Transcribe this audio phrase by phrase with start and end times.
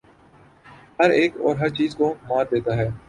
[0.99, 2.87] ہر ایک اور ہر چیز کو مار دیتا ہے